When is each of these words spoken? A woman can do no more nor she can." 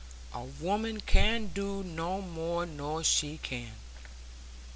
A 0.33 0.41
woman 0.41 0.99
can 1.01 1.49
do 1.53 1.83
no 1.83 2.21
more 2.23 2.65
nor 2.65 3.03
she 3.03 3.37
can." 3.37 3.73